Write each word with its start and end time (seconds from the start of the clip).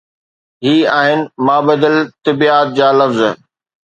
هي 0.63 0.77
آهن 1.01 1.19
مابعد 1.47 1.83
الطبعيات 1.83 2.67
جا 2.77 2.87
لفظ. 2.99 3.19